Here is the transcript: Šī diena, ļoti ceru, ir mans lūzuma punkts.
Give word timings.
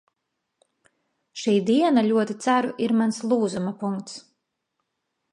Šī 1.41 1.51
diena, 1.67 2.03
ļoti 2.07 2.35
ceru, 2.45 2.71
ir 2.85 2.93
mans 3.01 3.19
lūzuma 3.33 3.75
punkts. 3.83 4.17